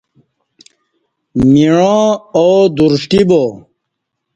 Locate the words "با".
3.29-3.41